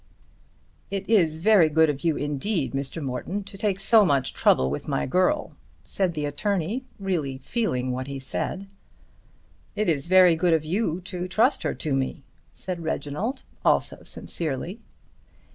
"It 0.89 1.07
is 1.07 1.35
very 1.35 1.69
good 1.69 1.87
of 1.87 2.03
you 2.03 2.17
indeed, 2.17 2.73
Mr. 2.73 3.03
Morton, 3.03 3.43
to 3.43 3.55
take 3.55 3.79
so 3.79 4.03
much 4.03 4.33
trouble 4.33 4.71
with 4.71 4.87
my 4.87 5.05
girl," 5.05 5.51
said 5.83 6.15
the 6.15 6.25
attorney, 6.25 6.85
really 6.99 7.37
feeling 7.37 7.91
what 7.91 8.07
he 8.07 8.17
said. 8.17 8.65
"It 9.75 9.87
is 9.87 10.07
very 10.07 10.35
good 10.35 10.55
of 10.55 10.65
you 10.65 11.01
to 11.01 11.27
trust 11.27 11.61
her 11.61 11.75
to 11.75 11.95
me," 11.95 12.23
said 12.51 12.79
Reginald, 12.79 13.43
also 13.63 13.99
sincerely. 14.01 14.79